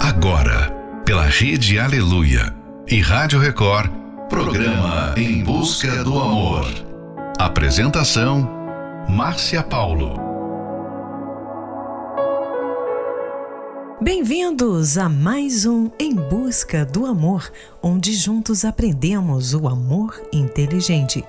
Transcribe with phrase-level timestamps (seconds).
[0.00, 0.70] Agora,
[1.04, 2.54] pela Rede Aleluia
[2.86, 3.90] e Rádio Record,
[4.28, 6.66] programa Em Busca do Amor.
[7.36, 8.48] Apresentação:
[9.08, 10.14] Márcia Paulo.
[14.00, 17.50] Bem-vindos a mais um Em Busca do Amor,
[17.82, 21.24] onde juntos aprendemos o amor inteligente.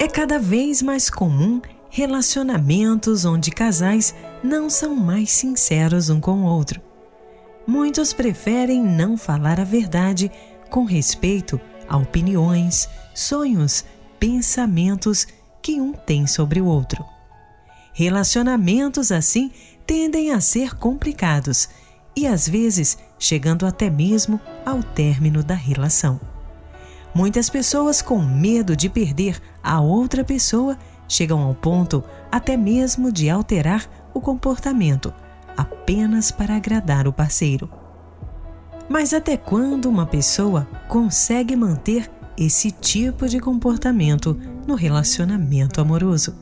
[0.00, 1.62] É cada vez mais comum
[1.96, 6.82] relacionamentos onde casais não são mais sinceros um com o outro.
[7.68, 10.28] Muitos preferem não falar a verdade
[10.68, 13.84] com respeito a opiniões, sonhos,
[14.18, 15.24] pensamentos
[15.62, 17.04] que um tem sobre o outro.
[17.92, 19.52] Relacionamentos assim
[19.86, 21.68] tendem a ser complicados
[22.16, 26.20] e às vezes chegando até mesmo ao término da relação.
[27.14, 30.76] Muitas pessoas, com medo de perder a outra pessoa,
[31.08, 35.12] chegam ao ponto até mesmo de alterar o comportamento
[35.56, 37.70] apenas para agradar o parceiro.
[38.88, 46.34] Mas até quando uma pessoa consegue manter esse tipo de comportamento no relacionamento amoroso?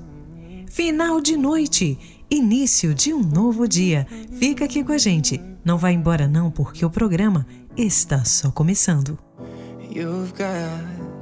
[0.69, 1.99] Final de noite,
[2.31, 4.07] início de um novo dia.
[4.33, 5.41] Fica aqui com a gente.
[5.65, 7.47] Não vá embora não, porque o programa
[7.77, 9.19] está só começando.
[9.95, 11.22] You've got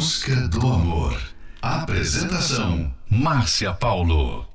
[0.00, 1.14] busca do amor.
[1.60, 4.46] Apresentação: Márcia Paulo.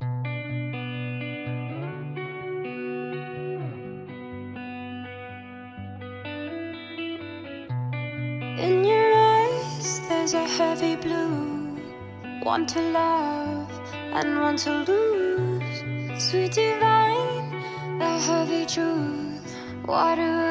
[8.58, 11.78] In your eyes, there's a heavy blue.
[12.44, 13.70] Want to love
[14.14, 15.84] and one to lose.
[16.18, 17.52] Sweet divine,
[18.00, 19.46] the heavy truth.
[19.86, 20.45] Water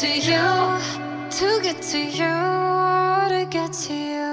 [0.00, 0.78] to you,
[1.28, 2.34] to get to you,
[3.28, 4.30] to get to you.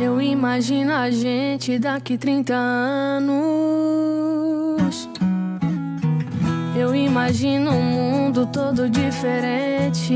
[0.00, 4.05] Eu imagino a gente daqui 30 anos
[7.16, 10.12] Imagina um mundo todo diferente.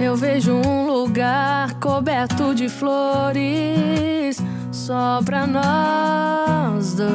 [0.00, 4.42] Eu vejo um lugar coberto de flores
[4.72, 7.14] só pra nós dois.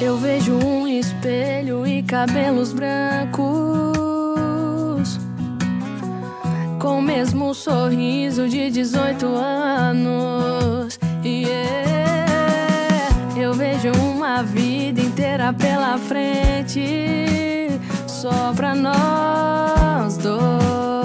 [0.00, 3.97] Eu vejo um espelho e cabelos brancos
[6.78, 10.98] com o mesmo sorriso de 18 anos.
[11.24, 12.28] Yeah.
[13.36, 17.68] Eu vejo uma vida inteira pela frente
[18.06, 20.97] só pra nós dois.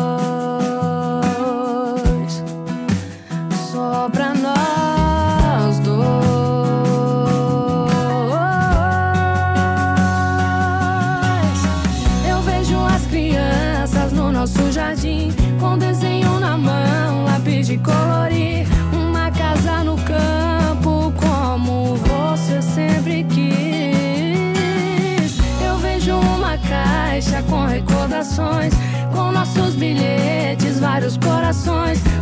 [31.53, 32.12] corações.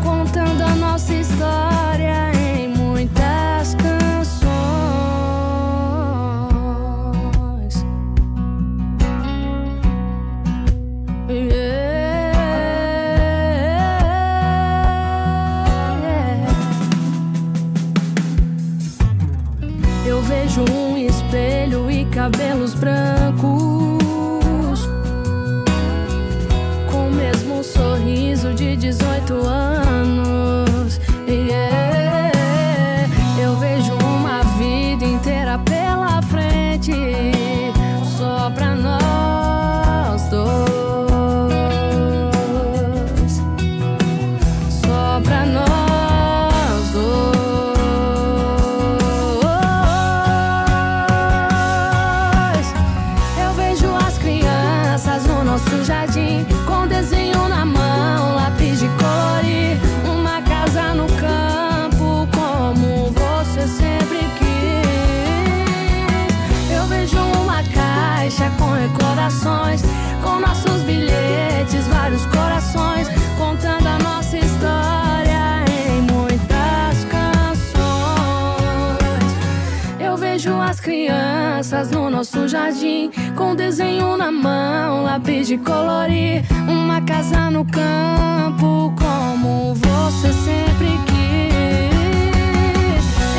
[80.31, 86.45] Vejo as crianças no nosso jardim, com desenho na mão, lápis de colorir.
[86.69, 91.51] Uma casa no campo, como você sempre quis.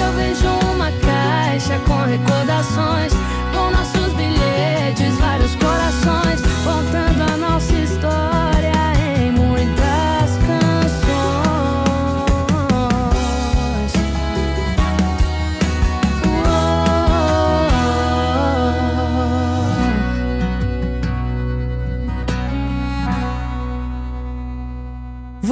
[0.04, 3.14] Eu vejo uma caixa com recordações,
[3.54, 8.32] com nossos bilhetes, vários corações, contando a nossa história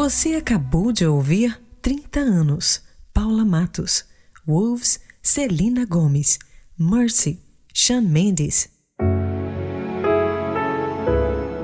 [0.02, 4.06] Você acabou de ouvir 30 anos, Paula Matos,
[4.46, 6.38] Wolves, Celina Gomes,
[6.78, 7.38] Mercy,
[7.74, 8.70] Sean Mendes.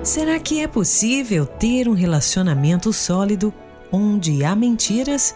[0.05, 3.55] Será que é possível ter um relacionamento sólido
[3.91, 5.35] onde há mentiras?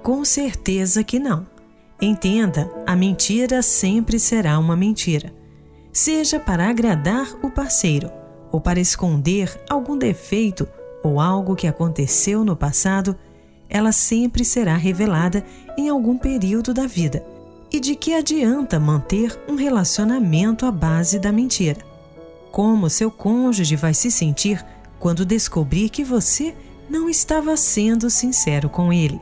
[0.00, 1.44] Com certeza que não.
[2.00, 5.34] Entenda, a mentira sempre será uma mentira.
[5.92, 8.12] Seja para agradar o parceiro
[8.52, 10.68] ou para esconder algum defeito
[11.08, 13.16] ou algo que aconteceu no passado,
[13.68, 15.44] ela sempre será revelada
[15.76, 17.24] em algum período da vida.
[17.72, 21.80] E de que adianta manter um relacionamento à base da mentira?
[22.50, 24.64] Como seu cônjuge vai se sentir
[24.98, 26.54] quando descobrir que você
[26.88, 29.20] não estava sendo sincero com ele?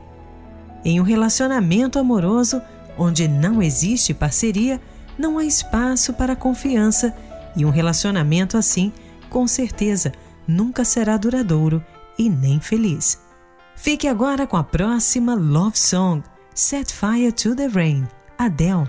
[0.85, 2.63] Em um relacionamento amoroso
[2.97, 4.81] onde não existe parceria,
[5.19, 7.15] não há espaço para confiança
[7.57, 8.93] e um relacionamento assim,
[9.29, 10.13] com certeza,
[10.47, 11.85] nunca será duradouro
[12.19, 13.21] e nem feliz.
[13.75, 16.23] Fique agora com a próxima Love Song,
[16.55, 18.89] Set Fire to the Rain, Adele.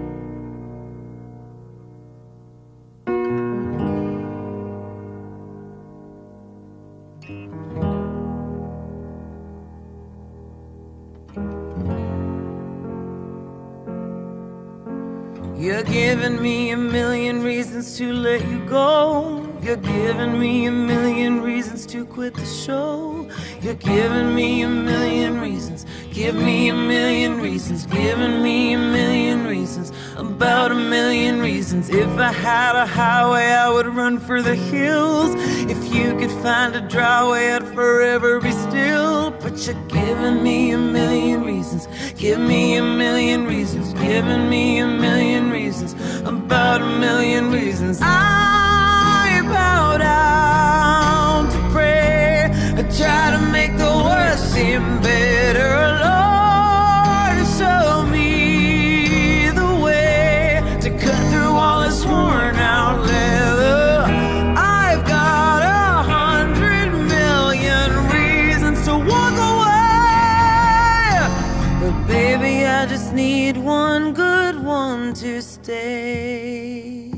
[27.71, 27.93] Reasons.
[27.93, 29.91] Giving me a million reasons.
[30.17, 31.89] About a million reasons.
[31.89, 35.31] If I had a highway, I would run for the hills.
[35.69, 39.31] If you could find a dry way, I'd forever be still.
[39.31, 41.87] But you're giving me a million reasons.
[42.17, 43.93] Give me a million reasons.
[43.93, 45.93] Giving me a million reasons.
[46.27, 47.99] About a million reasons.
[48.01, 52.49] I bow down to pray.
[52.79, 55.71] I try to make the worst seem better.
[56.01, 56.30] Lord,
[75.63, 77.11] stay.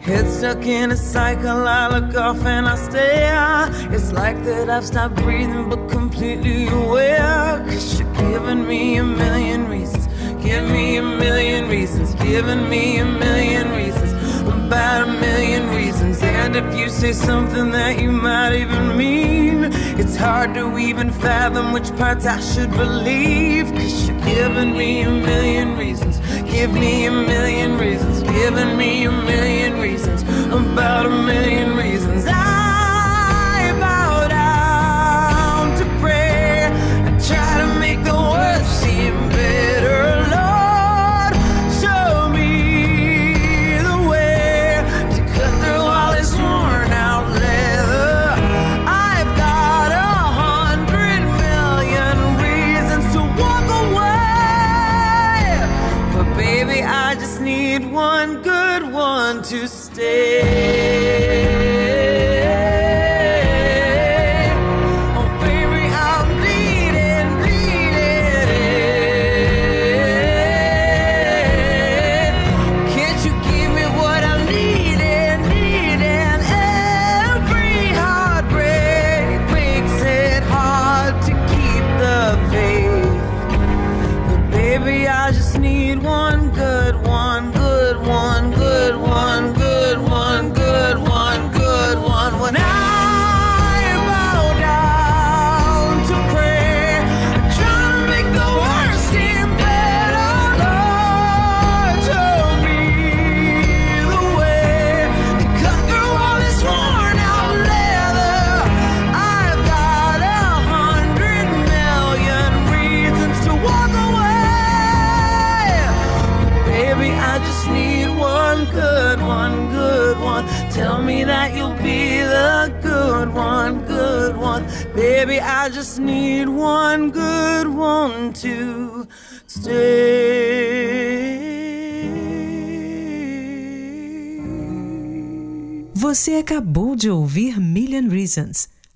[0.00, 3.68] Head stuck in a cycle, I look off and I stare.
[3.94, 7.62] It's like that I've stopped breathing but completely aware.
[7.68, 10.06] Cause you're giving me a million reasons.
[10.42, 12.14] Give me a million reasons.
[12.14, 14.12] Giving me a million reasons.
[14.48, 16.19] About a million reasons.
[16.42, 21.72] And if you say something that you might even mean, it's hard to even fathom
[21.72, 23.66] which parts I should believe.
[23.72, 26.18] Cause you're giving me a million reasons.
[26.50, 28.22] Give me a million reasons.
[28.22, 30.22] Giving me a million reasons.
[30.52, 32.26] About a million reasons.
[32.26, 32.39] I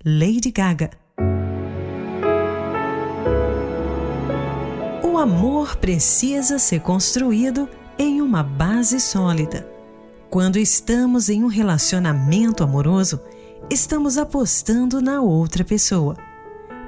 [0.04, 0.90] Lady Gaga.
[5.02, 7.68] O amor precisa ser construído
[7.98, 9.68] em uma base sólida.
[10.30, 13.20] Quando estamos em um relacionamento amoroso,
[13.70, 16.16] estamos apostando na outra pessoa.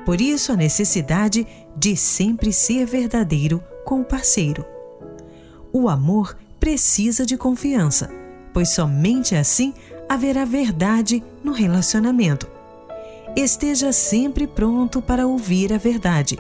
[0.05, 4.65] Por isso, a necessidade de sempre ser verdadeiro com o parceiro.
[5.73, 8.11] O amor precisa de confiança,
[8.53, 9.75] pois somente assim
[10.09, 12.49] haverá verdade no relacionamento.
[13.37, 16.39] Esteja sempre pronto para ouvir a verdade,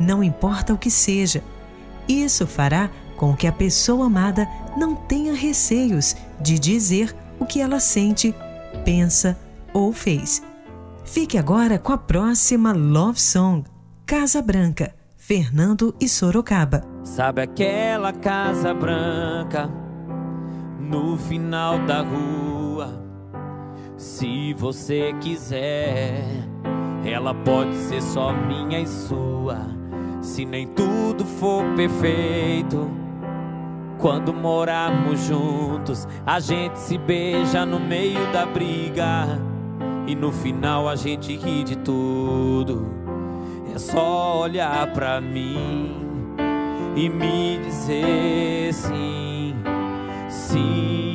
[0.00, 1.42] não importa o que seja.
[2.08, 7.78] Isso fará com que a pessoa amada não tenha receios de dizer o que ela
[7.78, 8.34] sente,
[8.84, 9.38] pensa
[9.72, 10.42] ou fez.
[11.04, 13.64] Fique agora com a próxima Love Song,
[14.06, 16.84] Casa Branca, Fernando e Sorocaba.
[17.04, 19.70] Sabe aquela casa branca
[20.80, 22.61] no final da rua?
[24.02, 26.24] Se você quiser,
[27.04, 29.60] ela pode ser só minha e sua.
[30.20, 32.90] Se nem tudo for perfeito,
[33.98, 39.38] Quando morarmos juntos, a gente se beija no meio da briga.
[40.08, 42.84] E no final a gente ri de tudo.
[43.72, 45.94] É só olhar pra mim
[46.96, 49.54] e me dizer sim,
[50.28, 51.11] sim.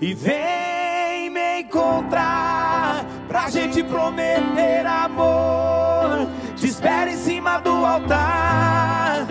[0.00, 6.26] E vem me encontrar pra gente prometer amor.
[6.56, 9.26] Te espero em cima do altar,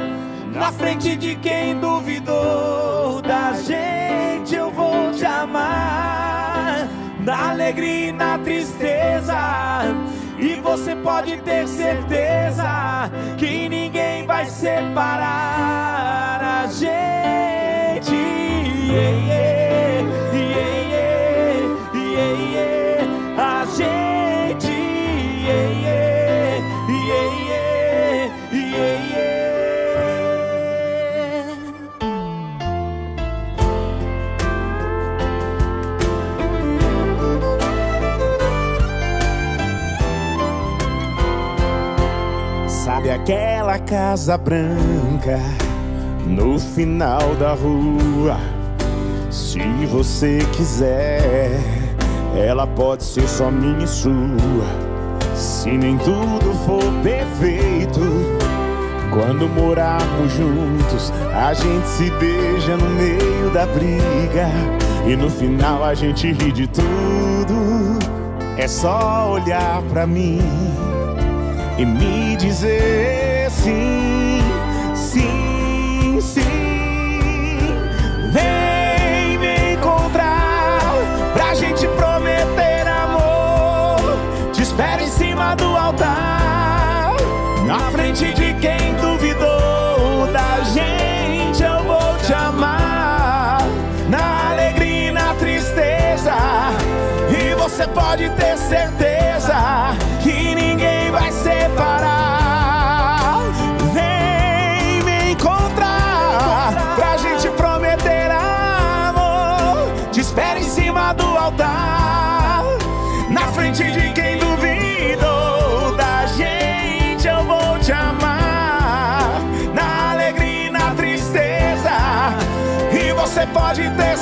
[0.54, 4.54] na frente de quem duvidou da gente.
[4.54, 6.88] Eu vou te amar,
[7.20, 9.36] na alegria e na tristeza.
[10.38, 15.02] E você pode ter certeza que ninguém vai separar
[16.64, 18.14] a gente.
[18.92, 19.59] Yeah, yeah,
[22.34, 23.06] yeah,
[23.38, 24.68] A gente.
[25.48, 28.80] Yeah, yeah, yeah, yeah.
[42.68, 45.40] Sabe aquela casa branca
[46.28, 48.38] no final da rua?
[49.32, 51.79] Se você quiser,
[52.40, 54.14] ela pode ser só minha e sua.
[55.36, 58.00] Se nem tudo for perfeito,
[59.12, 64.48] quando morarmos juntos, a gente se beija no meio da briga.
[65.06, 68.00] E no final a gente ri de tudo.
[68.58, 70.42] É só olhar pra mim
[71.78, 73.29] e me dizer
[85.56, 87.16] do altar,
[87.66, 91.64] na frente de quem duvidou da gente.
[91.64, 93.60] Eu vou te amar
[94.10, 96.34] na alegria e na tristeza.
[97.30, 99.09] E você pode ter certeza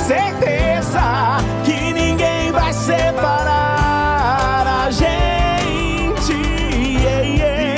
[0.08, 6.32] certeza que ninguém vai separar a gente.
[6.32, 7.76] Yeah, yeah,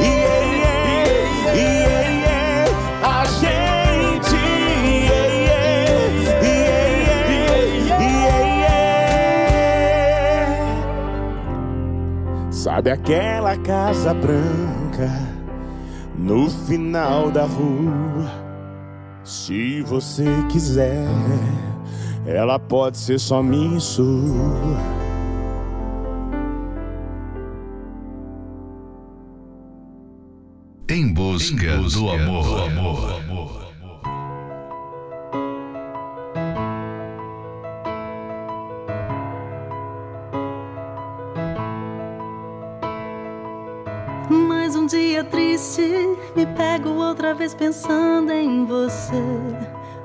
[0.00, 2.64] yeah, yeah, yeah.
[3.04, 4.40] A gente.
[5.10, 5.28] Yeah,
[8.00, 8.80] yeah, yeah.
[12.50, 15.10] Sabe aquela casa branca
[16.16, 18.30] no final da rua?
[19.22, 21.06] Se você quiser,
[22.26, 24.06] ela pode ser só minha e sua.
[30.88, 32.70] Em busca, do amor.
[44.28, 45.82] Mais um dia triste,
[46.34, 49.22] me pego outra vez pensando em você.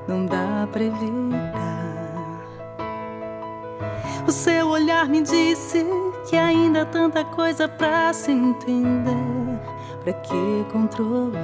[0.06, 1.71] Não dá pra evitar.
[4.32, 5.86] Seu olhar me disse
[6.28, 9.60] que ainda há tanta coisa pra se entender.
[10.02, 11.36] Pra que controlar?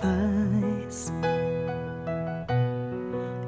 [0.00, 1.12] Paz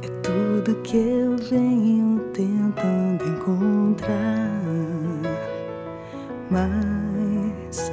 [0.02, 4.48] é tudo que eu venho tentando encontrar
[6.48, 7.92] mas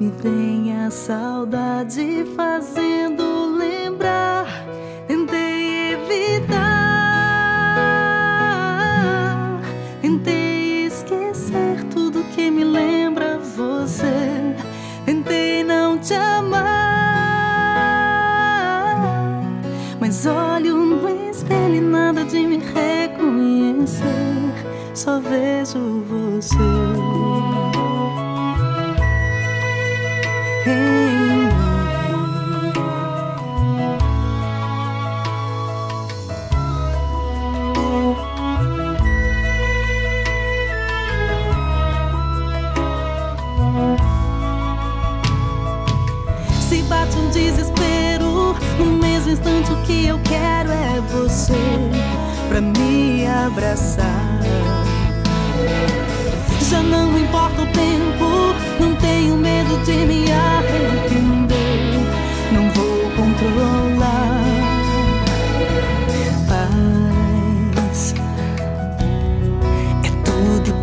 [0.00, 2.87] me vem a saudade fazendo
[25.38, 25.87] Só vejo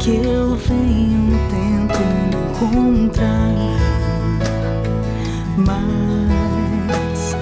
[0.07, 3.55] eu venho tentando encontrar.
[5.57, 7.35] Mas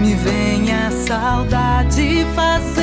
[0.00, 2.79] me vem a saudade fazendo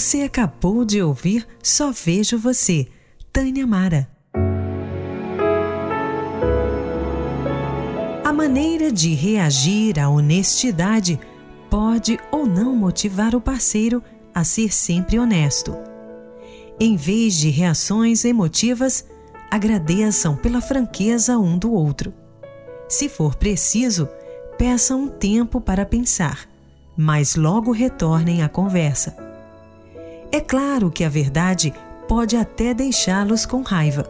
[0.00, 2.88] Você acabou de ouvir Só Vejo Você,
[3.30, 4.08] Tânia Mara.
[8.24, 11.20] A maneira de reagir à honestidade
[11.68, 14.02] pode ou não motivar o parceiro
[14.34, 15.76] a ser sempre honesto.
[16.80, 19.04] Em vez de reações emotivas,
[19.50, 22.10] agradeçam pela franqueza um do outro.
[22.88, 24.08] Se for preciso,
[24.56, 26.48] peçam um tempo para pensar,
[26.96, 29.28] mas logo retornem à conversa.
[30.32, 31.74] É claro que a verdade
[32.06, 34.08] pode até deixá-los com raiva,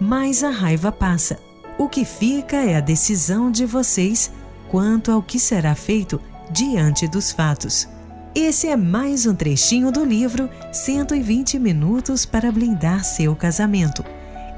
[0.00, 1.38] mas a raiva passa.
[1.78, 4.30] O que fica é a decisão de vocês
[4.70, 7.86] quanto ao que será feito diante dos fatos.
[8.34, 14.02] Esse é mais um trechinho do livro 120 Minutos para Blindar Seu Casamento.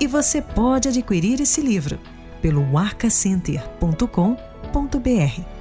[0.01, 1.99] E você pode adquirir esse livro
[2.41, 5.54] pelo arcacenter.com.br.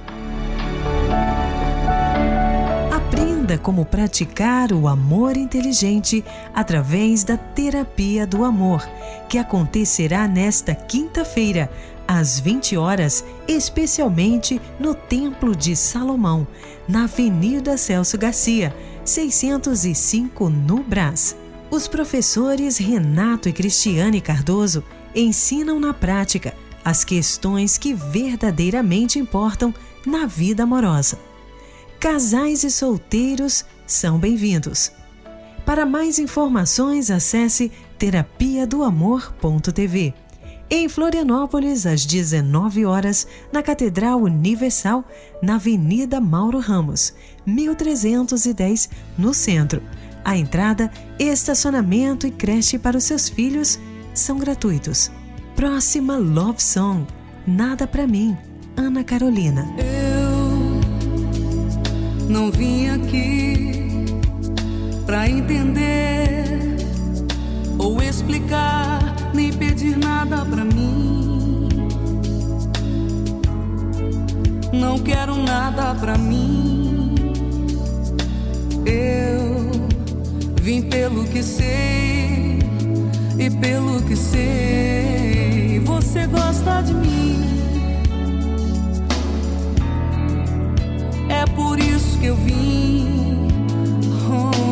[3.58, 8.86] Como praticar o amor inteligente através da Terapia do Amor,
[9.28, 11.70] que acontecerá nesta quinta-feira,
[12.06, 16.46] às 20 horas, especialmente no Templo de Salomão,
[16.86, 21.36] na Avenida Celso Garcia, 605 no Brás.
[21.70, 29.74] Os professores Renato e Cristiane Cardoso ensinam na prática as questões que verdadeiramente importam
[30.06, 31.18] na vida amorosa.
[32.04, 34.92] Casais e solteiros são bem-vindos.
[35.64, 40.12] Para mais informações, acesse terapia do amor.tv.
[40.68, 45.02] Em Florianópolis, às 19 horas, na Catedral Universal,
[45.42, 47.14] na Avenida Mauro Ramos,
[47.46, 49.82] 1310, no centro.
[50.22, 53.80] A entrada, estacionamento e creche para os seus filhos
[54.12, 55.10] são gratuitos.
[55.56, 57.06] Próxima Love Song,
[57.46, 58.36] Nada Pra Mim,
[58.76, 59.66] Ana Carolina.
[62.28, 64.06] Não vim aqui
[65.06, 66.76] pra entender
[67.78, 71.68] ou explicar, nem pedir nada pra mim.
[74.72, 77.14] Não quero nada pra mim.
[78.86, 79.70] Eu
[80.60, 82.58] vim pelo que sei
[83.38, 87.44] e pelo que sei, você gosta de mim.
[91.28, 91.93] É por isso
[92.24, 93.50] que eu vim.
[94.30, 94.64] Oh,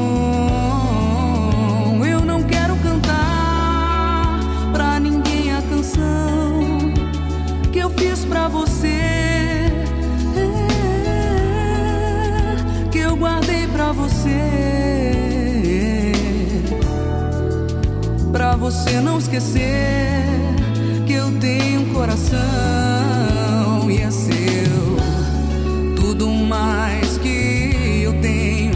[2.02, 4.40] eu não quero cantar
[4.72, 6.94] pra ninguém a canção
[7.70, 9.70] que eu fiz pra você.
[12.90, 14.40] Que eu guardei pra você.
[18.32, 20.24] Pra você não esquecer
[21.06, 22.40] que eu tenho um coração
[23.90, 24.96] e é seu.
[25.96, 28.74] Tudo mais que eu tenho,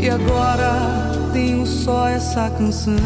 [0.00, 2.96] e agora tenho só essa canção.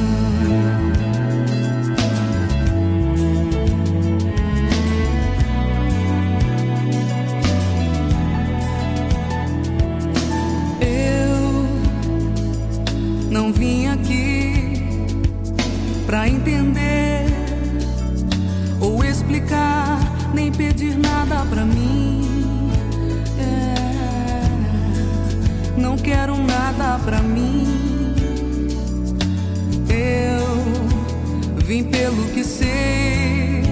[31.84, 33.62] Pelo que sei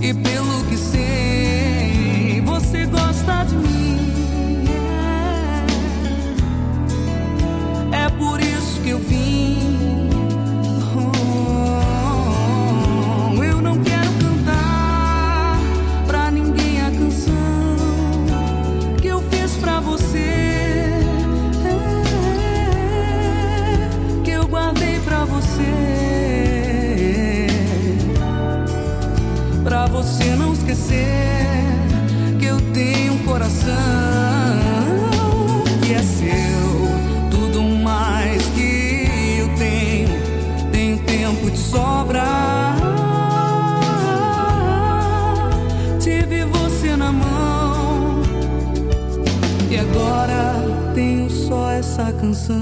[0.00, 0.91] e pelo que sei,
[30.62, 31.64] esquecer
[32.38, 33.72] que eu tenho um coração
[35.84, 37.30] que é seu.
[37.30, 40.08] Tudo mais que eu tenho,
[40.70, 42.22] tenho tempo de sobra.
[45.98, 48.22] Tive você na mão
[49.68, 50.54] e agora
[50.94, 52.61] tenho só essa canção.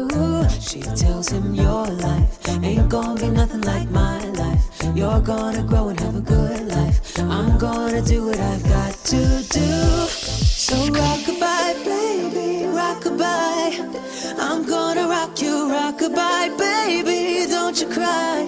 [0.59, 4.63] She tells him, Your life ain't gonna be nothing like my life.
[4.95, 7.19] You're gonna grow and have a good life.
[7.19, 10.07] I'm gonna do what I've got to do.
[10.09, 14.37] So rock rockabye, baby, rock rockabye.
[14.39, 17.49] I'm gonna rock you, rock rockabye, baby.
[17.49, 18.45] Don't you cry.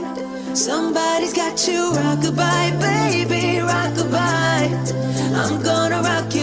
[0.54, 4.70] Somebody's got you, rockabye, baby, rockabye.
[5.36, 6.43] I'm gonna rock you,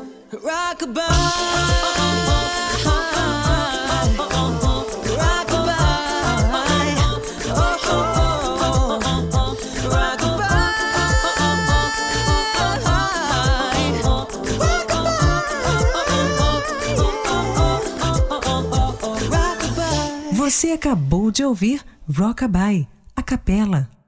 [20.33, 24.00] Você acabou de ouvir Rockabye, a capela.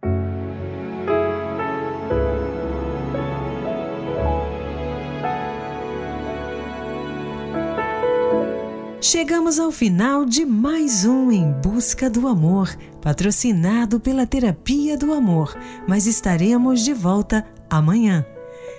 [9.03, 15.59] Chegamos ao final de mais um Em Busca do Amor, patrocinado pela Terapia do Amor,
[15.85, 18.25] mas estaremos de volta amanhã.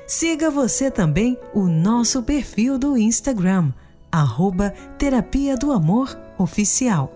[0.06, 3.70] Siga você também o nosso perfil do Instagram,
[4.10, 7.12] arroba Terapia do Amor Oficial.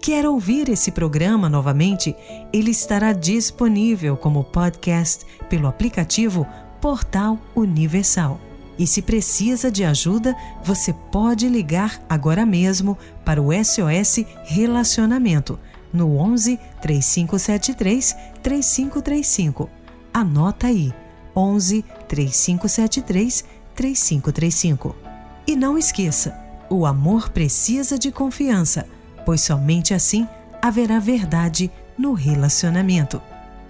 [0.00, 2.16] Quer ouvir esse programa novamente?
[2.50, 6.46] Ele estará disponível como podcast pelo aplicativo
[6.80, 8.40] Portal Universal.
[8.78, 15.58] E se precisa de ajuda, você pode ligar agora mesmo para o SOS Relacionamento
[15.92, 19.68] no 11 3573 3535.
[20.12, 20.92] Anota aí:
[21.36, 23.44] 11 3573
[23.74, 24.96] 3535.
[25.46, 26.38] E não esqueça,
[26.70, 28.86] o amor precisa de confiança,
[29.26, 30.26] pois somente assim
[30.60, 33.20] haverá verdade no relacionamento.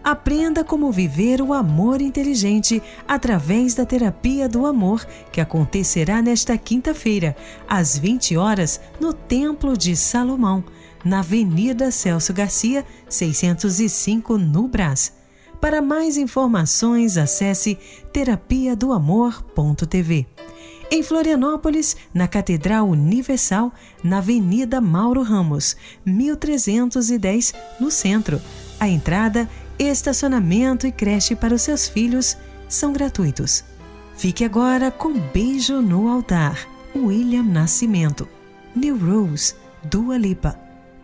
[0.04, 7.36] Aprenda como viver o amor inteligente através da terapia do amor, que acontecerá nesta quinta-feira,
[7.68, 10.64] às 20 horas, no Templo de Salomão,
[11.04, 15.12] na Avenida Celso Garcia, 605, no Brás.
[15.60, 17.78] Para mais informações, acesse
[18.12, 20.26] terapia do amor.tv.
[20.90, 23.72] Em Florianópolis, na Catedral Universal,
[24.02, 28.42] na Avenida Mauro Ramos, 1310, no centro.
[28.78, 29.48] A entrada,
[29.90, 32.36] estacionamento e creche para os seus filhos
[32.68, 33.64] são gratuitos.
[34.16, 36.58] Fique agora com Beijo no Altar,
[36.94, 38.28] William Nascimento.
[38.74, 39.54] New Rose,
[39.84, 40.58] Dua Lipa.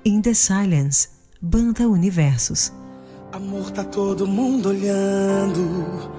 [0.04, 1.08] In the Silence,
[1.40, 2.72] Banda Universos.
[3.32, 6.10] Amor, tá todo mundo olhando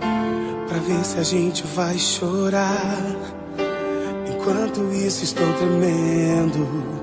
[0.67, 2.99] pra ver se a gente vai chorar.
[4.27, 6.98] Enquanto isso, estou tremendo.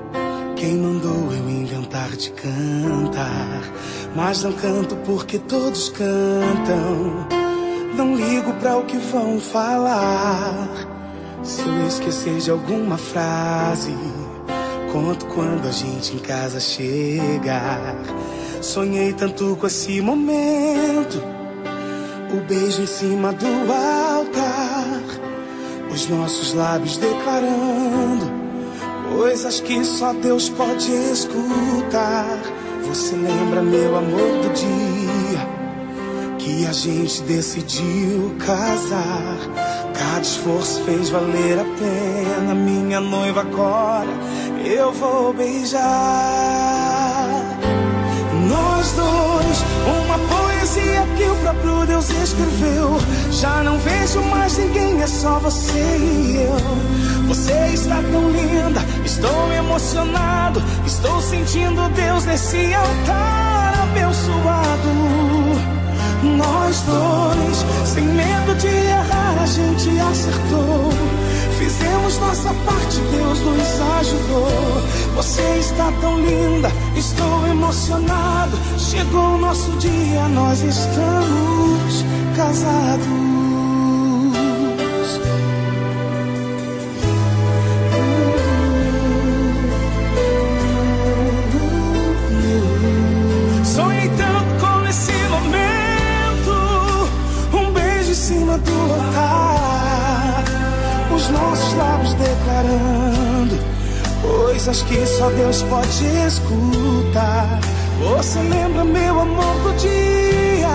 [0.57, 3.61] Quem mandou eu inventar de cantar?
[4.15, 7.27] Mas não canto porque todos cantam.
[7.95, 10.67] Não ligo pra o que vão falar.
[11.43, 13.95] Se eu esquecer de alguma frase,
[14.91, 17.95] conto quando a gente em casa chegar.
[18.59, 21.21] Sonhei tanto com esse momento.
[22.33, 25.03] O beijo em cima do altar.
[25.93, 28.46] Os nossos lábios declarando
[29.15, 32.39] coisas que só Deus pode escutar.
[32.87, 35.47] Você lembra, meu amor, do dia
[36.39, 39.37] que a gente decidiu casar?
[39.93, 42.55] Cada esforço fez valer a pena.
[42.55, 44.09] Minha noiva agora
[44.65, 45.81] eu vou beijar.
[48.49, 50.06] Nós dois, o
[51.47, 52.97] próprio Deus escreveu.
[53.31, 57.27] Já não vejo mais ninguém, é só você e eu.
[57.27, 60.61] Você está tão linda, estou emocionado.
[60.85, 64.87] Estou sentindo Deus nesse altar abençoado.
[66.23, 70.91] Nós dois, sem medo de errar, a gente acertou.
[71.67, 74.47] Fizemos nossa parte, Deus nos ajudou.
[75.15, 78.57] Você está tão linda, estou emocionado.
[78.77, 82.05] Chegou o nosso dia, nós estamos
[82.37, 83.26] casados.
[105.57, 107.59] Deus pode escutar.
[107.99, 110.67] Você lembra, meu amor, do dia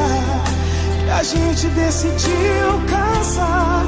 [1.04, 3.86] que a gente decidiu casar?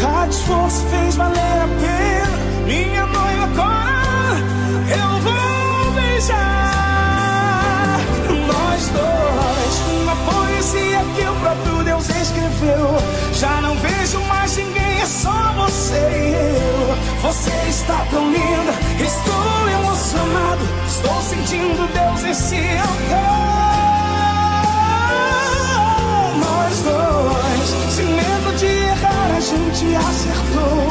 [0.00, 2.38] Cada esforço fez valer a pena.
[2.66, 4.40] Minha noiva agora
[4.90, 6.40] eu vou beijar.
[8.48, 12.98] Nós dois, uma poesia que o próprio Deus escreveu.
[13.32, 14.63] Já não vejo mais ninguém,
[15.04, 16.96] é só você e eu.
[17.20, 20.64] Você está tão linda, estou emocionado.
[20.88, 23.34] Estou sentindo Deus nesse altar.
[26.44, 30.88] Nós dois, sem medo de errar, a gente acertou.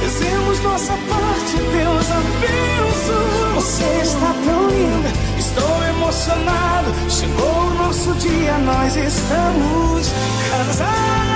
[0.00, 3.54] Fizemos nossa parte, Deus abençoou.
[3.54, 6.92] Você está tão linda, estou emocionado.
[7.08, 10.12] Chegou o nosso dia, nós estamos
[10.50, 11.26] casados.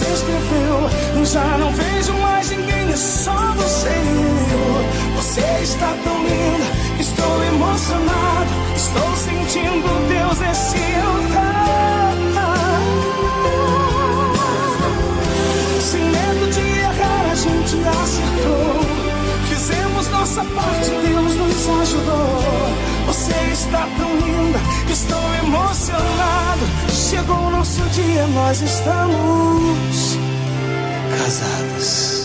[0.00, 1.24] Deus escreveu.
[1.24, 4.22] Já não vejo mais ninguém, é só você e
[4.52, 5.16] eu.
[5.16, 8.50] Você está tão linda, estou emocionado.
[8.74, 12.03] Estou sentindo Deus nesse altar.
[28.28, 30.18] Nós estamos
[31.18, 32.24] casados.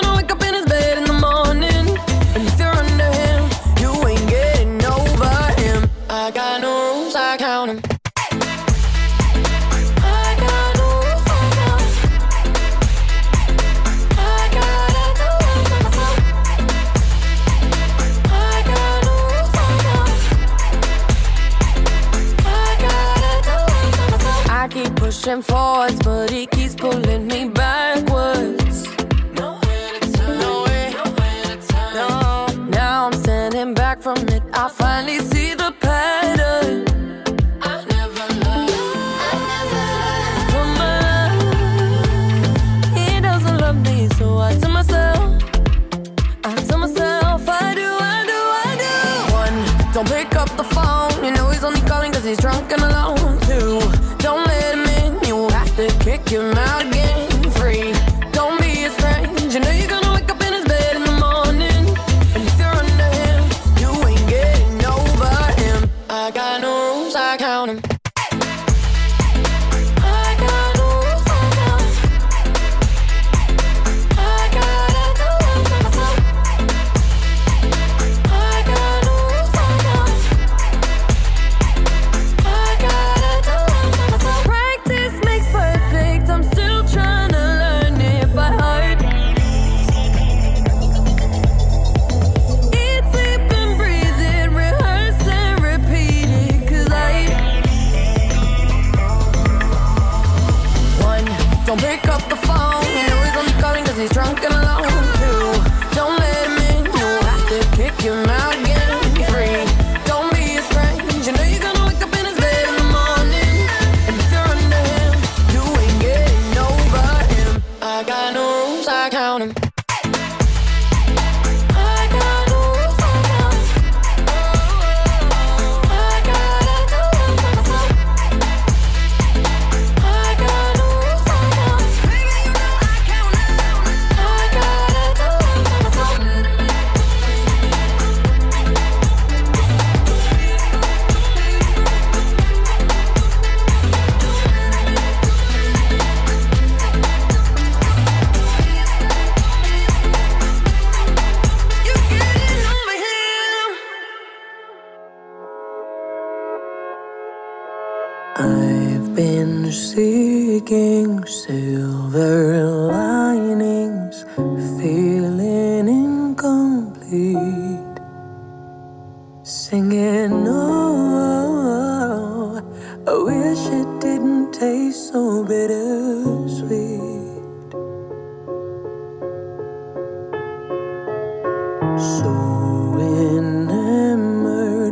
[25.21, 26.47] pushing forwards, but he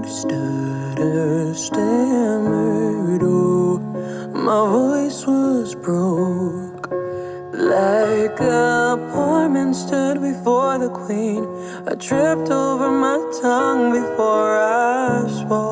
[0.09, 3.77] stutter, stammered, oh,
[4.33, 6.89] my voice was broke.
[7.53, 11.45] Like a poor man stood before the queen,
[11.87, 15.68] I tripped over my tongue before I spoke.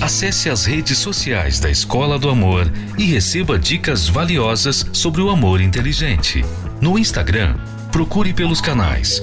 [0.00, 5.60] Acesse as redes sociais da Escola do Amor e receba dicas valiosas sobre o amor
[5.60, 6.44] inteligente.
[6.80, 7.56] No Instagram,
[7.92, 9.22] procure pelos canais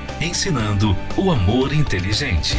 [0.21, 2.55] ensinando o amor inteligente.